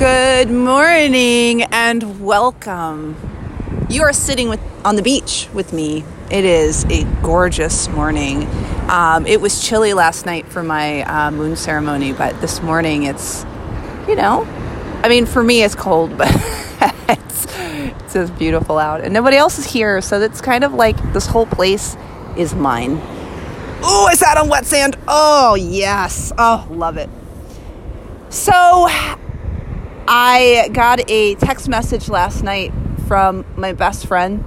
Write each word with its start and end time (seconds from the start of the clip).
Good 0.00 0.50
morning 0.50 1.64
and 1.64 2.22
welcome. 2.22 3.16
You 3.90 4.00
are 4.00 4.14
sitting 4.14 4.48
with 4.48 4.58
on 4.82 4.96
the 4.96 5.02
beach 5.02 5.46
with 5.52 5.74
me. 5.74 6.04
It 6.30 6.46
is 6.46 6.86
a 6.86 7.04
gorgeous 7.20 7.86
morning. 7.90 8.46
Um, 8.88 9.26
it 9.26 9.42
was 9.42 9.62
chilly 9.62 9.92
last 9.92 10.24
night 10.24 10.46
for 10.46 10.62
my 10.62 11.02
uh, 11.02 11.30
moon 11.30 11.54
ceremony, 11.54 12.14
but 12.14 12.40
this 12.40 12.62
morning 12.62 13.02
it's, 13.02 13.44
you 14.08 14.16
know, 14.16 14.44
I 15.04 15.10
mean, 15.10 15.26
for 15.26 15.42
me 15.42 15.62
it's 15.62 15.74
cold, 15.74 16.16
but 16.16 16.30
it's, 17.06 17.46
it's 17.58 18.14
just 18.14 18.38
beautiful 18.38 18.78
out, 18.78 19.02
and 19.02 19.12
nobody 19.12 19.36
else 19.36 19.58
is 19.58 19.66
here, 19.66 20.00
so 20.00 20.18
it's 20.22 20.40
kind 20.40 20.64
of 20.64 20.72
like 20.72 20.96
this 21.12 21.26
whole 21.26 21.44
place 21.44 21.98
is 22.38 22.54
mine. 22.54 22.98
Oh, 23.82 24.08
I 24.10 24.14
sat 24.14 24.38
on 24.38 24.48
wet 24.48 24.64
sand. 24.64 24.96
Oh 25.06 25.56
yes. 25.56 26.32
Oh, 26.38 26.66
love 26.70 26.96
it. 26.96 27.10
So, 28.30 28.88
I 30.12 30.68
got 30.72 31.08
a 31.08 31.36
text 31.36 31.68
message 31.68 32.08
last 32.08 32.42
night 32.42 32.72
from 33.06 33.44
my 33.54 33.74
best 33.74 34.08
friend. 34.08 34.42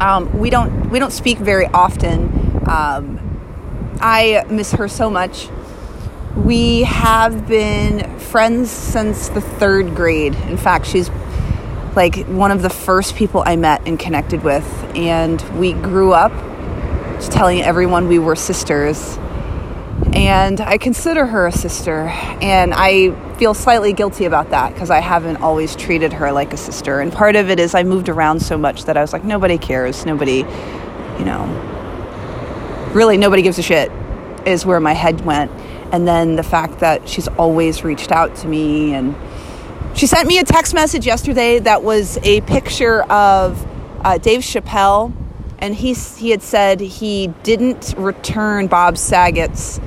Um, 0.00 0.36
we 0.36 0.50
don't 0.50 0.90
we 0.90 0.98
don't 0.98 1.12
speak 1.12 1.38
very 1.38 1.66
often. 1.66 2.60
Um, 2.66 3.96
I 4.00 4.44
miss 4.50 4.72
her 4.72 4.88
so 4.88 5.08
much. 5.08 5.48
We 6.34 6.82
have 6.82 7.46
been 7.46 8.18
friends 8.18 8.68
since 8.68 9.28
the 9.28 9.40
third 9.40 9.94
grade. 9.94 10.34
In 10.34 10.56
fact, 10.56 10.86
she's 10.86 11.08
like 11.94 12.26
one 12.26 12.50
of 12.50 12.60
the 12.60 12.70
first 12.70 13.14
people 13.14 13.44
I 13.46 13.54
met 13.54 13.86
and 13.86 13.96
connected 13.96 14.42
with, 14.42 14.66
and 14.96 15.40
we 15.56 15.74
grew 15.74 16.12
up 16.12 16.32
telling 17.30 17.62
everyone 17.62 18.08
we 18.08 18.18
were 18.18 18.34
sisters 18.34 19.20
and 20.14 20.60
I 20.60 20.78
consider 20.78 21.26
her 21.26 21.48
a 21.48 21.52
sister, 21.52 22.06
and 22.40 22.72
I 22.72 23.10
feel 23.34 23.52
slightly 23.52 23.92
guilty 23.92 24.26
about 24.26 24.50
that 24.50 24.72
because 24.72 24.88
I 24.88 25.00
haven't 25.00 25.38
always 25.38 25.74
treated 25.74 26.12
her 26.12 26.30
like 26.30 26.52
a 26.52 26.56
sister. 26.56 27.00
And 27.00 27.12
part 27.12 27.34
of 27.34 27.50
it 27.50 27.58
is 27.58 27.74
I 27.74 27.82
moved 27.82 28.08
around 28.08 28.40
so 28.40 28.56
much 28.56 28.84
that 28.84 28.96
I 28.96 29.00
was 29.00 29.12
like, 29.12 29.24
nobody 29.24 29.58
cares, 29.58 30.06
nobody, 30.06 30.44
you 31.18 31.24
know, 31.24 31.44
really 32.94 33.16
nobody 33.16 33.42
gives 33.42 33.58
a 33.58 33.62
shit, 33.62 33.90
is 34.46 34.64
where 34.64 34.78
my 34.78 34.92
head 34.92 35.24
went. 35.24 35.50
And 35.92 36.06
then 36.06 36.36
the 36.36 36.44
fact 36.44 36.78
that 36.78 37.08
she's 37.08 37.26
always 37.26 37.82
reached 37.82 38.12
out 38.12 38.36
to 38.36 38.48
me, 38.48 38.94
and 38.94 39.16
she 39.96 40.06
sent 40.06 40.28
me 40.28 40.38
a 40.38 40.44
text 40.44 40.74
message 40.74 41.06
yesterday 41.06 41.58
that 41.58 41.82
was 41.82 42.18
a 42.22 42.40
picture 42.42 43.02
of 43.04 43.66
uh, 44.04 44.18
Dave 44.18 44.40
Chappelle, 44.40 45.12
and 45.58 45.74
he 45.74 45.94
he 45.94 46.30
had 46.30 46.42
said 46.42 46.78
he 46.78 47.28
didn't 47.42 47.94
return 47.96 48.68
Bob 48.68 48.96
Saget's 48.96 49.80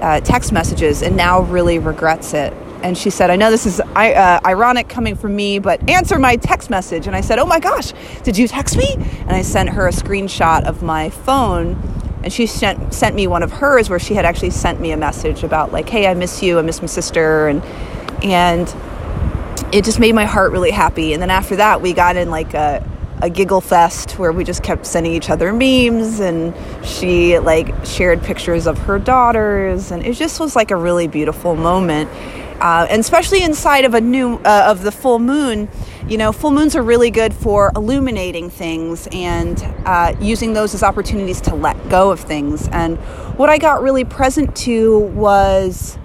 uh, 0.00 0.20
text 0.20 0.52
messages 0.52 1.02
and 1.02 1.16
now 1.16 1.42
really 1.42 1.78
regrets 1.78 2.34
it. 2.34 2.52
And 2.82 2.96
she 2.96 3.10
said, 3.10 3.30
I 3.30 3.36
know 3.36 3.50
this 3.50 3.66
is 3.66 3.80
uh, 3.80 4.40
ironic 4.44 4.88
coming 4.88 5.16
from 5.16 5.34
me, 5.34 5.58
but 5.58 5.90
answer 5.90 6.18
my 6.18 6.36
text 6.36 6.70
message. 6.70 7.06
And 7.08 7.16
I 7.16 7.20
said, 7.20 7.38
Oh 7.38 7.46
my 7.46 7.58
gosh, 7.58 7.92
did 8.22 8.38
you 8.38 8.46
text 8.46 8.76
me? 8.76 8.94
And 8.94 9.32
I 9.32 9.42
sent 9.42 9.70
her 9.70 9.88
a 9.88 9.90
screenshot 9.90 10.64
of 10.64 10.82
my 10.82 11.10
phone. 11.10 11.76
And 12.22 12.32
she 12.32 12.46
sent, 12.46 12.94
sent 12.94 13.14
me 13.14 13.26
one 13.26 13.42
of 13.42 13.50
hers 13.52 13.90
where 13.90 13.98
she 13.98 14.14
had 14.14 14.24
actually 14.24 14.50
sent 14.50 14.80
me 14.80 14.90
a 14.92 14.96
message 14.96 15.44
about, 15.44 15.72
like, 15.72 15.88
hey, 15.88 16.06
I 16.06 16.14
miss 16.14 16.42
you, 16.42 16.58
I 16.58 16.62
miss 16.62 16.80
my 16.80 16.86
sister. 16.86 17.48
And, 17.48 17.64
and 18.24 18.68
it 19.72 19.84
just 19.84 19.98
made 19.98 20.14
my 20.14 20.24
heart 20.24 20.52
really 20.52 20.70
happy. 20.70 21.12
And 21.12 21.22
then 21.22 21.30
after 21.30 21.56
that, 21.56 21.80
we 21.80 21.92
got 21.92 22.16
in 22.16 22.30
like 22.30 22.54
a, 22.54 22.84
a 23.22 23.30
giggle 23.30 23.60
fest 23.60 24.18
where 24.18 24.32
we 24.32 24.44
just 24.44 24.62
kept 24.62 24.86
sending 24.86 25.12
each 25.12 25.30
other 25.30 25.52
memes 25.52 26.20
and 26.20 26.54
she 26.84 27.38
like 27.38 27.74
shared 27.84 28.22
pictures 28.22 28.66
of 28.66 28.78
her 28.78 28.98
daughters 28.98 29.90
and 29.90 30.04
it 30.04 30.14
just 30.14 30.40
was 30.40 30.54
like 30.54 30.70
a 30.70 30.76
really 30.76 31.08
beautiful 31.08 31.56
moment. 31.56 32.08
Uh, 32.60 32.86
and 32.90 33.00
especially 33.00 33.42
inside 33.42 33.84
of 33.84 33.94
a 33.94 34.00
new 34.00 34.34
uh, 34.38 34.66
of 34.68 34.82
the 34.82 34.90
full 34.90 35.20
moon 35.20 35.68
you 36.08 36.16
know 36.16 36.32
full 36.32 36.50
moons 36.50 36.74
are 36.74 36.82
really 36.82 37.10
good 37.10 37.34
for 37.34 37.70
illuminating 37.76 38.50
things 38.50 39.06
and 39.12 39.62
uh, 39.84 40.14
using 40.20 40.54
those 40.54 40.74
as 40.74 40.82
opportunities 40.82 41.40
to 41.42 41.54
let 41.54 41.88
go 41.88 42.10
of 42.10 42.18
things. 42.18 42.68
And 42.68 42.98
what 43.36 43.50
i 43.50 43.58
got 43.58 43.82
really 43.82 44.04
present 44.04 44.56
to 44.56 44.98
was 44.98 45.98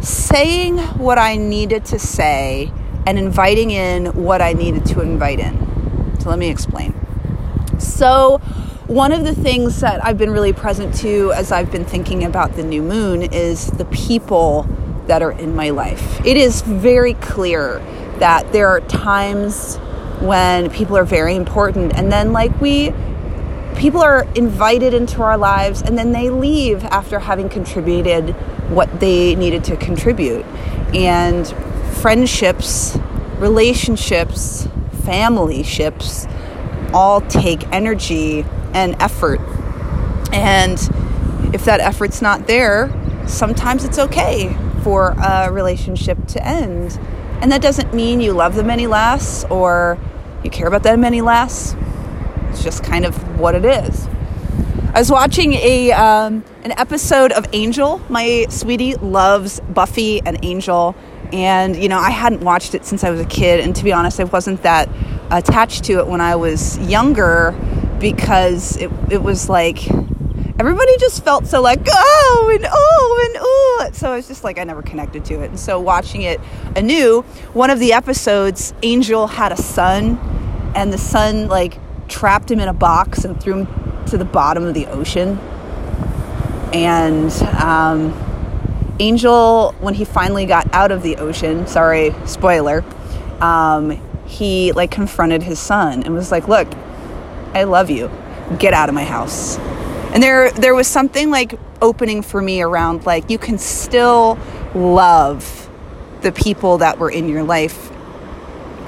saying 0.00 0.78
what 0.98 1.18
i 1.18 1.36
needed 1.36 1.84
to 1.86 1.98
say 1.98 2.70
and 3.06 3.18
inviting 3.18 3.70
in 3.70 4.06
what 4.22 4.42
i 4.42 4.52
needed 4.52 4.84
to 4.86 5.00
invite 5.00 5.40
in 5.40 5.63
so 6.24 6.30
let 6.30 6.38
me 6.38 6.48
explain. 6.48 6.94
So, 7.78 8.38
one 8.86 9.12
of 9.12 9.24
the 9.24 9.34
things 9.34 9.80
that 9.80 10.02
I've 10.02 10.16
been 10.16 10.30
really 10.30 10.54
present 10.54 10.94
to 10.96 11.32
as 11.32 11.52
I've 11.52 11.70
been 11.70 11.84
thinking 11.84 12.24
about 12.24 12.56
the 12.56 12.62
new 12.62 12.82
moon 12.82 13.22
is 13.22 13.66
the 13.72 13.84
people 13.86 14.66
that 15.06 15.20
are 15.20 15.32
in 15.32 15.54
my 15.54 15.68
life. 15.68 16.24
It 16.24 16.38
is 16.38 16.62
very 16.62 17.12
clear 17.14 17.78
that 18.20 18.52
there 18.52 18.68
are 18.68 18.80
times 18.80 19.76
when 20.20 20.70
people 20.70 20.96
are 20.96 21.04
very 21.04 21.36
important 21.36 21.92
and 21.94 22.10
then 22.10 22.32
like 22.32 22.58
we 22.58 22.94
people 23.76 24.00
are 24.00 24.24
invited 24.34 24.94
into 24.94 25.22
our 25.22 25.36
lives 25.36 25.82
and 25.82 25.98
then 25.98 26.12
they 26.12 26.30
leave 26.30 26.84
after 26.84 27.18
having 27.18 27.50
contributed 27.50 28.30
what 28.70 29.00
they 29.00 29.34
needed 29.34 29.64
to 29.64 29.76
contribute. 29.76 30.46
And 30.94 31.46
friendships, 32.00 32.96
relationships, 33.38 34.68
family 35.04 35.62
ships 35.62 36.26
all 36.92 37.20
take 37.22 37.66
energy 37.72 38.44
and 38.72 39.00
effort. 39.00 39.40
And 40.32 40.78
if 41.54 41.64
that 41.64 41.80
effort's 41.80 42.20
not 42.20 42.46
there, 42.46 42.92
sometimes 43.26 43.84
it's 43.84 43.98
okay 43.98 44.56
for 44.82 45.10
a 45.12 45.50
relationship 45.50 46.18
to 46.28 46.46
end. 46.46 46.98
And 47.40 47.50
that 47.52 47.62
doesn't 47.62 47.92
mean 47.94 48.20
you 48.20 48.32
love 48.32 48.54
them 48.54 48.70
any 48.70 48.86
less 48.86 49.44
or 49.44 49.98
you 50.42 50.50
care 50.50 50.68
about 50.68 50.82
them 50.82 51.04
any 51.04 51.20
less. 51.20 51.74
It's 52.50 52.62
just 52.62 52.84
kind 52.84 53.04
of 53.04 53.38
what 53.38 53.54
it 53.54 53.64
is. 53.64 54.06
I 54.94 55.00
was 55.00 55.10
watching 55.10 55.54
a 55.54 55.90
um, 55.90 56.44
an 56.62 56.72
episode 56.78 57.32
of 57.32 57.48
Angel. 57.52 58.00
My 58.08 58.46
sweetie 58.48 58.94
loves 58.94 59.58
Buffy 59.60 60.20
and 60.20 60.38
Angel, 60.44 60.94
and 61.32 61.76
you 61.76 61.88
know 61.88 61.98
I 61.98 62.10
hadn't 62.10 62.42
watched 62.42 62.74
it 62.74 62.84
since 62.84 63.04
I 63.04 63.10
was 63.10 63.20
a 63.20 63.26
kid. 63.26 63.60
And 63.60 63.74
to 63.76 63.84
be 63.84 63.92
honest, 63.92 64.20
I 64.20 64.24
wasn't 64.24 64.62
that 64.62 64.88
attached 65.30 65.84
to 65.84 65.98
it 65.98 66.06
when 66.06 66.20
I 66.20 66.36
was 66.36 66.78
younger 66.78 67.52
because 68.00 68.76
it 68.76 68.90
it 69.10 69.22
was 69.22 69.48
like 69.48 69.88
everybody 70.58 70.96
just 70.98 71.24
felt 71.24 71.46
so 71.46 71.60
like 71.60 71.80
oh 71.88 72.50
and 72.54 72.66
oh 72.70 73.26
and 73.26 73.36
oh. 73.40 73.90
So 73.92 74.14
it's 74.14 74.28
just 74.28 74.44
like 74.44 74.58
i 74.58 74.64
never 74.64 74.82
connected 74.82 75.24
to 75.26 75.42
it. 75.42 75.50
And 75.50 75.58
so 75.58 75.80
watching 75.80 76.22
it 76.22 76.40
anew 76.76 77.22
one 77.52 77.70
of 77.70 77.78
the 77.78 77.92
episodes 77.92 78.74
angel 78.82 79.26
had 79.26 79.52
a 79.52 79.56
son 79.56 80.18
and 80.74 80.92
the 80.92 80.98
son 80.98 81.48
like 81.48 81.78
trapped 82.08 82.50
him 82.50 82.60
in 82.60 82.68
a 82.68 82.74
box 82.74 83.24
and 83.24 83.40
threw 83.40 83.60
him 83.60 84.04
to 84.06 84.18
the 84.18 84.24
bottom 84.24 84.64
of 84.64 84.74
the 84.74 84.86
ocean. 84.86 85.38
And 86.72 87.32
um, 87.62 88.12
angel 89.00 89.72
when 89.80 89.94
he 89.94 90.04
finally 90.04 90.46
got 90.46 90.72
out 90.72 90.90
of 90.90 91.02
the 91.02 91.16
ocean 91.16 91.66
sorry 91.66 92.14
spoiler 92.26 92.84
um, 93.40 94.00
he 94.26 94.72
like 94.72 94.90
confronted 94.90 95.42
his 95.42 95.58
son 95.58 96.02
and 96.02 96.14
was 96.14 96.30
like 96.30 96.48
look 96.48 96.68
i 97.54 97.64
love 97.64 97.88
you. 97.88 98.10
Get 98.58 98.74
out 98.74 98.88
of 98.88 98.94
my 98.94 99.04
house. 99.04 99.58
And 100.12 100.22
there 100.22 100.50
there 100.50 100.74
was 100.74 100.86
something 100.86 101.30
like 101.30 101.58
opening 101.80 102.22
for 102.22 102.42
me 102.42 102.62
around 102.62 103.06
like 103.06 103.30
you 103.30 103.38
can 103.38 103.58
still 103.58 104.38
love 104.74 105.68
the 106.22 106.32
people 106.32 106.78
that 106.78 106.98
were 106.98 107.10
in 107.10 107.28
your 107.28 107.42
life 107.42 107.90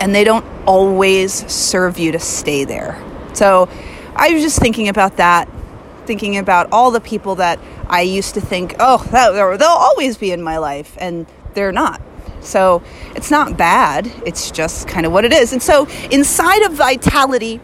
and 0.00 0.14
they 0.14 0.24
don't 0.24 0.44
always 0.66 1.32
serve 1.50 1.98
you 1.98 2.12
to 2.12 2.18
stay 2.18 2.64
there. 2.64 3.02
So 3.34 3.68
i 4.16 4.32
was 4.32 4.42
just 4.42 4.60
thinking 4.60 4.88
about 4.88 5.16
that 5.16 5.48
thinking 6.06 6.38
about 6.38 6.68
all 6.70 6.92
the 6.92 7.00
people 7.00 7.34
that 7.36 7.58
i 7.88 8.00
used 8.02 8.34
to 8.34 8.40
think 8.40 8.74
oh 8.78 8.98
that, 9.10 9.30
they'll 9.58 9.68
always 9.68 10.16
be 10.16 10.30
in 10.30 10.42
my 10.42 10.58
life 10.58 10.96
and 11.00 11.26
they're 11.54 11.72
not 11.72 12.00
so 12.44 12.82
it's 13.14 13.30
not 13.30 13.56
bad, 13.56 14.10
it's 14.26 14.50
just 14.50 14.86
kind 14.86 15.06
of 15.06 15.12
what 15.12 15.24
it 15.24 15.32
is. 15.32 15.52
And 15.52 15.62
so 15.62 15.88
inside 16.10 16.62
of 16.62 16.74
vitality, 16.74 17.60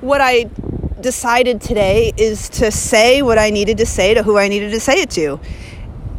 what 0.00 0.20
I 0.20 0.50
decided 1.00 1.60
today 1.60 2.12
is 2.16 2.48
to 2.50 2.70
say 2.70 3.22
what 3.22 3.38
I 3.38 3.50
needed 3.50 3.78
to 3.78 3.86
say 3.86 4.14
to 4.14 4.22
who 4.22 4.36
I 4.36 4.48
needed 4.48 4.70
to 4.72 4.80
say 4.80 5.00
it 5.00 5.10
to. 5.10 5.40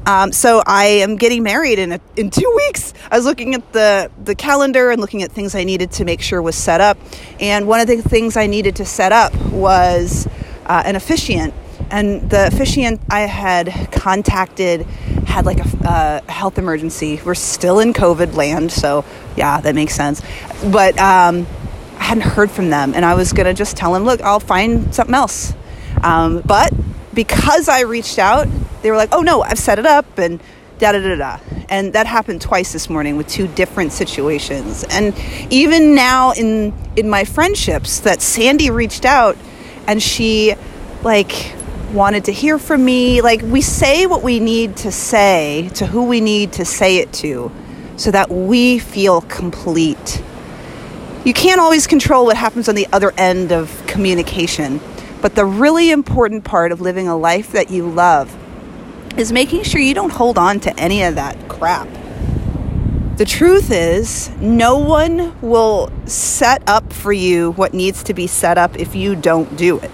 Um, 0.05 0.31
so 0.31 0.63
I 0.65 0.85
am 0.85 1.17
getting 1.17 1.43
married 1.43 1.79
in 1.79 1.91
a, 1.91 1.99
in 2.15 2.29
two 2.29 2.51
weeks. 2.67 2.93
I 3.11 3.17
was 3.17 3.25
looking 3.25 3.55
at 3.55 3.73
the 3.73 4.09
the 4.23 4.35
calendar 4.35 4.89
and 4.89 5.01
looking 5.01 5.21
at 5.21 5.31
things 5.31 5.53
I 5.53 5.65
needed 5.65 5.91
to 5.93 6.05
make 6.05 6.21
sure 6.21 6.41
was 6.41 6.55
set 6.55 6.79
up, 6.79 6.97
and 7.41 7.67
one 7.67 7.81
of 7.81 7.87
the 7.87 8.01
things 8.01 8.37
I 8.37 8.47
needed 8.47 8.77
to 8.77 8.85
set 8.85 9.11
up 9.11 9.35
was 9.51 10.27
uh, 10.65 10.83
an 10.85 10.95
officiant. 10.95 11.53
And 11.89 12.29
the 12.29 12.47
officiant 12.47 13.01
I 13.09 13.21
had 13.21 13.91
contacted 13.91 14.81
had 15.25 15.45
like 15.45 15.59
a 15.59 15.87
uh, 15.87 16.31
health 16.31 16.57
emergency. 16.57 17.21
We're 17.23 17.35
still 17.35 17.79
in 17.79 17.93
COVID 17.93 18.35
land, 18.35 18.71
so 18.71 19.05
yeah, 19.35 19.61
that 19.61 19.75
makes 19.75 19.95
sense. 19.95 20.21
But 20.63 20.97
um, 20.99 21.47
I 21.97 22.03
hadn't 22.03 22.23
heard 22.23 22.51
from 22.51 22.69
them, 22.69 22.93
and 22.93 23.05
I 23.05 23.15
was 23.15 23.33
gonna 23.33 23.53
just 23.53 23.77
tell 23.77 23.95
him, 23.95 24.03
look, 24.03 24.21
I'll 24.21 24.39
find 24.39 24.93
something 24.93 25.15
else. 25.15 25.53
Um, 26.03 26.41
but 26.45 26.73
because 27.13 27.69
I 27.69 27.81
reached 27.81 28.19
out, 28.19 28.47
they 28.81 28.91
were 28.91 28.97
like, 28.97 29.09
oh 29.11 29.21
no, 29.21 29.41
I've 29.41 29.59
set 29.59 29.79
it 29.79 29.85
up, 29.85 30.17
and 30.17 30.39
da 30.79 30.91
da 30.91 30.99
da 30.99 31.15
da. 31.15 31.39
And 31.69 31.93
that 31.93 32.07
happened 32.07 32.41
twice 32.41 32.71
this 32.73 32.89
morning 32.89 33.17
with 33.17 33.27
two 33.27 33.47
different 33.47 33.91
situations. 33.91 34.85
And 34.89 35.13
even 35.49 35.95
now 35.95 36.31
in 36.31 36.73
in 36.95 37.09
my 37.09 37.25
friendships 37.25 37.99
that 38.01 38.21
Sandy 38.21 38.69
reached 38.69 39.05
out 39.05 39.37
and 39.87 40.01
she 40.01 40.55
like 41.03 41.53
wanted 41.91 42.25
to 42.25 42.31
hear 42.31 42.59
from 42.59 42.83
me. 42.83 43.21
Like 43.21 43.41
we 43.41 43.61
say 43.61 44.05
what 44.05 44.23
we 44.23 44.39
need 44.39 44.77
to 44.77 44.91
say 44.91 45.69
to 45.75 45.85
who 45.85 46.03
we 46.03 46.21
need 46.21 46.53
to 46.53 46.65
say 46.65 46.97
it 46.97 47.13
to 47.13 47.51
so 47.95 48.11
that 48.11 48.29
we 48.29 48.79
feel 48.79 49.21
complete. 49.21 50.21
You 51.25 51.33
can't 51.33 51.59
always 51.59 51.87
control 51.87 52.25
what 52.25 52.37
happens 52.37 52.69
on 52.69 52.75
the 52.75 52.87
other 52.93 53.11
end 53.17 53.51
of 53.51 53.83
communication, 53.87 54.79
but 55.21 55.35
the 55.35 55.45
really 55.45 55.91
important 55.91 56.43
part 56.43 56.71
of 56.71 56.79
living 56.79 57.07
a 57.07 57.17
life 57.17 57.51
that 57.51 57.69
you 57.69 57.89
love 57.89 58.35
is 59.17 59.31
making 59.31 59.63
sure 59.63 59.81
you 59.81 59.93
don't 59.93 60.11
hold 60.11 60.37
on 60.37 60.59
to 60.61 60.79
any 60.79 61.03
of 61.03 61.15
that 61.15 61.49
crap. 61.49 61.89
The 63.17 63.25
truth 63.25 63.71
is, 63.71 64.29
no 64.39 64.77
one 64.77 65.35
will 65.41 65.91
set 66.05 66.61
up 66.67 66.93
for 66.93 67.11
you 67.11 67.51
what 67.53 67.73
needs 67.73 68.03
to 68.03 68.13
be 68.13 68.27
set 68.27 68.59
up 68.59 68.77
if 68.77 68.95
you 68.95 69.15
don't 69.15 69.57
do 69.57 69.79
it. 69.79 69.89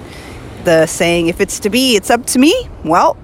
The 0.64 0.86
saying, 0.88 1.28
if 1.28 1.42
it's 1.42 1.60
to 1.62 1.70
be, 1.70 1.96
it's 1.96 2.10
up 2.10 2.26
to 2.28 2.40
me. 2.40 2.70
Well, 2.86 3.18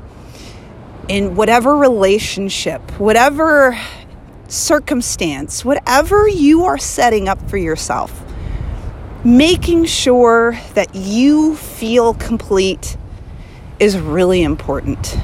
in 1.07 1.35
whatever 1.35 1.75
relationship, 1.75 2.81
whatever 2.99 3.79
circumstance, 4.47 5.63
whatever 5.63 6.27
you 6.27 6.65
are 6.65 6.77
setting 6.77 7.29
up 7.29 7.49
for 7.49 7.57
yourself, 7.57 8.23
making 9.23 9.85
sure 9.85 10.59
that 10.73 10.93
you 10.93 11.55
feel 11.55 12.13
complete 12.13 12.97
is 13.79 13.97
really 13.97 14.43
important. 14.43 15.17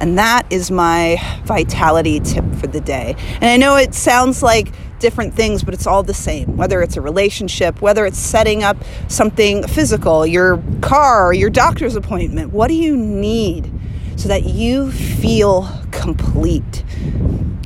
And 0.00 0.18
that 0.18 0.46
is 0.50 0.70
my 0.70 1.16
vitality 1.44 2.20
tip 2.20 2.44
for 2.54 2.68
the 2.68 2.80
day. 2.80 3.16
And 3.34 3.44
I 3.44 3.56
know 3.56 3.76
it 3.76 3.94
sounds 3.94 4.42
like 4.42 4.72
different 5.00 5.34
things, 5.34 5.62
but 5.62 5.74
it's 5.74 5.86
all 5.86 6.02
the 6.02 6.14
same. 6.14 6.56
Whether 6.56 6.82
it's 6.82 6.96
a 6.96 7.00
relationship, 7.00 7.80
whether 7.80 8.06
it's 8.06 8.18
setting 8.18 8.62
up 8.62 8.76
something 9.08 9.66
physical, 9.66 10.26
your 10.26 10.62
car, 10.80 11.32
your 11.32 11.50
doctor's 11.50 11.96
appointment, 11.96 12.52
what 12.52 12.68
do 12.68 12.74
you 12.74 12.96
need 12.96 13.72
so 14.16 14.28
that 14.28 14.44
you 14.44 14.90
feel 14.90 15.68
complete? 15.90 16.84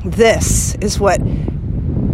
This 0.04 0.74
is 0.76 0.98
what 0.98 1.20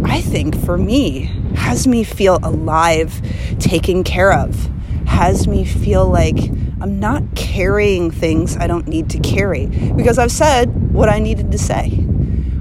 I 0.05 0.21
think 0.21 0.57
for 0.63 0.77
me 0.77 1.23
has 1.55 1.87
me 1.87 2.03
feel 2.03 2.39
alive, 2.43 3.21
taken 3.59 4.03
care 4.03 4.33
of, 4.33 4.69
has 5.05 5.47
me 5.47 5.65
feel 5.65 6.07
like 6.07 6.37
I'm 6.81 6.99
not 6.99 7.23
carrying 7.35 8.09
things 8.09 8.55
I 8.55 8.67
don't 8.67 8.87
need 8.87 9.09
to 9.09 9.19
carry 9.19 9.65
because 9.65 10.17
I've 10.17 10.31
said 10.31 10.93
what 10.93 11.09
I 11.09 11.19
needed 11.19 11.51
to 11.51 11.57
say 11.57 12.05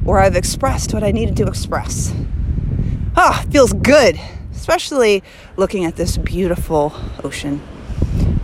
or 0.04 0.18
I've 0.18 0.34
expressed 0.34 0.94
what 0.94 1.04
I 1.04 1.12
needed 1.12 1.36
to 1.36 1.46
express. 1.46 2.12
Ah, 3.20 3.44
feels 3.50 3.72
good, 3.72 4.16
especially 4.52 5.24
looking 5.56 5.84
at 5.84 5.96
this 5.96 6.16
beautiful 6.16 6.94
ocean. 7.24 7.60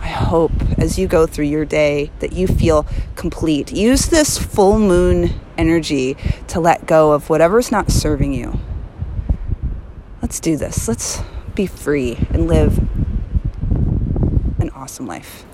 I 0.01 0.07
hope 0.09 0.51
as 0.77 0.99
you 0.99 1.07
go 1.07 1.25
through 1.25 1.45
your 1.45 1.63
day 1.63 2.11
that 2.19 2.33
you 2.33 2.45
feel 2.45 2.85
complete. 3.15 3.71
Use 3.71 4.07
this 4.07 4.37
full 4.37 4.77
moon 4.77 5.29
energy 5.57 6.17
to 6.49 6.59
let 6.59 6.85
go 6.85 7.13
of 7.13 7.29
whatever's 7.29 7.71
not 7.71 7.89
serving 7.89 8.33
you. 8.33 8.59
Let's 10.21 10.41
do 10.41 10.57
this. 10.57 10.89
Let's 10.89 11.23
be 11.55 11.67
free 11.67 12.17
and 12.31 12.49
live 12.49 12.77
an 14.59 14.71
awesome 14.71 15.07
life. 15.07 15.45